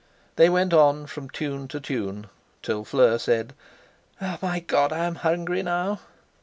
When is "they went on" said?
0.35-1.05